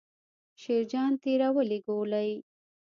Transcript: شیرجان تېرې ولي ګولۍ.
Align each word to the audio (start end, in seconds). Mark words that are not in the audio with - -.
شیرجان 0.61 1.11
تېرې 1.23 1.49
ولي 1.55 1.79
ګولۍ. 1.87 2.31